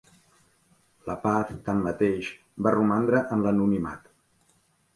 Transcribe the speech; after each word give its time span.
LaPaz, 1.09 1.51
tanmateix, 1.67 2.31
va 2.69 2.73
romandre 2.77 3.23
en 3.37 3.47
l'anonimat. 3.47 4.13